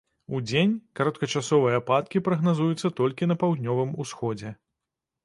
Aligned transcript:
Удзень 0.35 0.71
кароткачасовыя 0.99 1.75
ападкі 1.81 2.21
прагназуюцца 2.29 2.91
толькі 3.01 3.29
на 3.33 3.39
паўднёвым 3.45 3.91
усходзе. 4.05 4.55